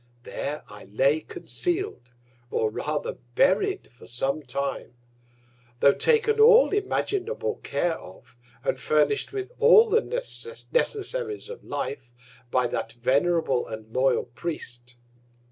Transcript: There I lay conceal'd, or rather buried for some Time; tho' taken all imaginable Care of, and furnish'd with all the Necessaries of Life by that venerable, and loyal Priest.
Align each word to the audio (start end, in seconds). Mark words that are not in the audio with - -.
There 0.23 0.63
I 0.67 0.85
lay 0.85 1.19
conceal'd, 1.19 2.09
or 2.49 2.71
rather 2.71 3.19
buried 3.35 3.91
for 3.91 4.07
some 4.07 4.41
Time; 4.41 4.95
tho' 5.79 5.93
taken 5.93 6.39
all 6.39 6.71
imaginable 6.73 7.57
Care 7.57 7.99
of, 7.99 8.35
and 8.63 8.79
furnish'd 8.79 9.29
with 9.31 9.51
all 9.59 9.89
the 9.91 10.01
Necessaries 10.01 11.49
of 11.49 11.63
Life 11.63 12.13
by 12.49 12.65
that 12.65 12.93
venerable, 12.93 13.67
and 13.67 13.93
loyal 13.93 14.23
Priest. 14.23 14.95